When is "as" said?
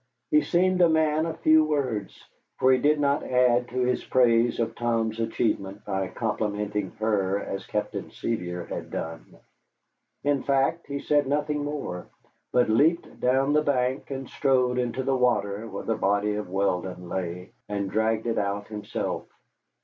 7.39-7.67